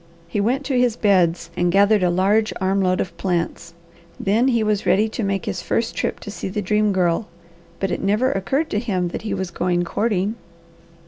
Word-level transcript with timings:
He 0.27 0.41
went 0.41 0.65
to 0.65 0.79
his 0.79 0.95
beds 0.95 1.51
and 1.55 1.71
gathered 1.71 2.01
a 2.01 2.09
large 2.09 2.51
arm 2.59 2.81
load 2.81 2.99
of 2.99 3.15
plants. 3.17 3.75
Then 4.19 4.47
he 4.47 4.63
was 4.63 4.87
ready 4.87 5.07
to 5.09 5.21
make 5.23 5.45
his 5.45 5.61
first 5.61 5.93
trip 5.95 6.19
to 6.21 6.31
see 6.31 6.47
the 6.47 6.59
Dream 6.59 6.91
Girl, 6.91 7.27
but 7.79 7.91
it 7.91 8.01
never 8.01 8.31
occurred 8.31 8.71
to 8.71 8.79
him 8.79 9.09
that 9.09 9.21
he 9.21 9.35
was 9.35 9.51
going 9.51 9.83
courting. 9.83 10.33